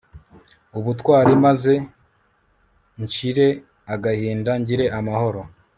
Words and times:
ubutwari, 0.77 1.31
maze 1.45 1.73
nshire 3.03 3.47
agahinda, 3.93 4.51
ngire 4.61 4.85
amahoro 4.99 5.41